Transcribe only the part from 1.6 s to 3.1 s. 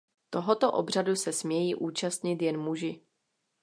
účastnit jen muži.